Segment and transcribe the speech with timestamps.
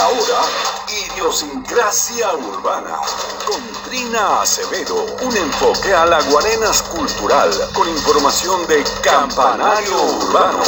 [0.00, 0.40] Ahora,
[0.88, 2.98] idiosincrasia urbana.
[3.44, 10.62] Con Trina Acevedo, un enfoque a la Guarenas cultural, con información de Campanario Urbano.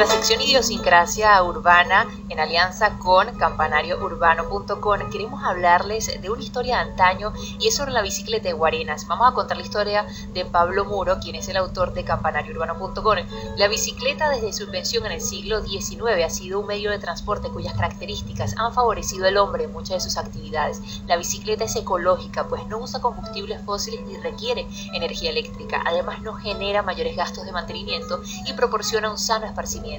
[0.00, 7.34] Nuestra sección Idiosincrasia Urbana, en alianza con campanariourbano.com, queremos hablarles de una historia de antaño
[7.58, 9.06] y es sobre la bicicleta de Guarenas.
[9.06, 13.16] Vamos a contar la historia de Pablo Muro, quien es el autor de campanariourbano.com.
[13.58, 17.50] La bicicleta desde su invención en el siglo XIX ha sido un medio de transporte
[17.50, 20.80] cuyas características han favorecido al hombre en muchas de sus actividades.
[21.06, 25.82] La bicicleta es ecológica, pues no usa combustibles fósiles ni requiere energía eléctrica.
[25.84, 29.89] Además, no genera mayores gastos de mantenimiento y proporciona un sano esparcimiento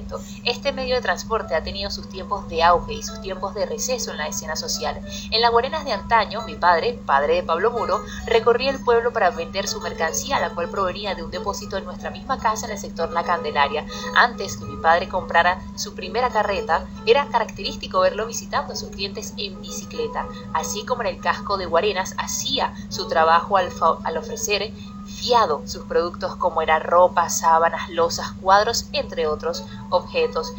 [0.44, 4.10] este medio de transporte ha tenido sus tiempos de auge y sus tiempos de receso
[4.10, 5.00] en la escena social.
[5.30, 9.30] En las Guarenas de antaño, mi padre, padre de Pablo Muro, recorría el pueblo para
[9.30, 12.78] vender su mercancía, la cual provenía de un depósito en nuestra misma casa en el
[12.78, 13.84] sector La Candelaria.
[14.16, 19.34] Antes que mi padre comprara su primera carreta, era característico verlo visitando a sus clientes
[19.36, 23.70] en bicicleta, así como en el casco de Guarenas hacía su trabajo al,
[24.04, 24.72] al ofrecer
[25.06, 30.52] fiado sus productos como era ropa, sábanas, losas, cuadros, entre otros objetos.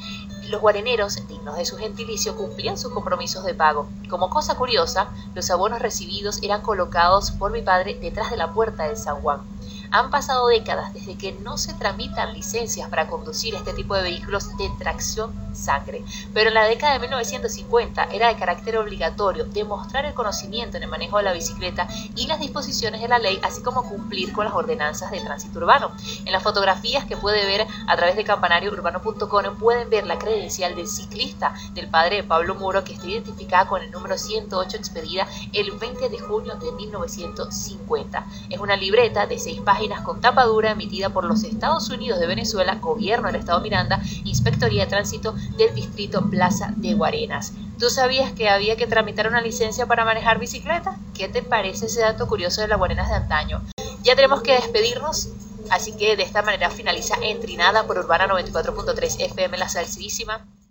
[0.50, 3.88] Los guareneros, dignos de su gentilicio, cumplían sus compromisos de pago.
[4.10, 8.84] Como cosa curiosa, los abonos recibidos eran colocados por mi padre detrás de la puerta
[8.84, 9.53] del San Juan.
[9.96, 14.50] Han pasado décadas desde que no se tramitan licencias para conducir este tipo de vehículos
[14.58, 20.16] de tracción sangre, pero en la década de 1950 era de carácter obligatorio demostrar el
[20.16, 23.88] conocimiento en el manejo de la bicicleta y las disposiciones de la ley, así como
[23.88, 25.92] cumplir con las ordenanzas de tránsito urbano.
[26.26, 30.88] En las fotografías que puede ver a través de campanariourbano.com pueden ver la credencial del
[30.88, 35.72] ciclista del padre de Pablo Muro que está identificada con el número 108 expedida el
[35.72, 38.26] 20 de junio de 1950.
[38.50, 39.62] Es una libreta de seis
[40.04, 44.84] con tapa dura emitida por los Estados Unidos de Venezuela, Gobierno del Estado Miranda, Inspectoría
[44.84, 47.52] de Tránsito del Distrito Plaza de Guarenas.
[47.78, 50.98] ¿Tú sabías que había que tramitar una licencia para manejar bicicleta?
[51.14, 53.62] ¿Qué te parece ese dato curioso de las Guarenas de antaño?
[54.04, 55.30] Ya tenemos que despedirnos,
[55.70, 60.46] así que de esta manera finaliza Entrinada por Urbana 94.3 FM La Salsidísima.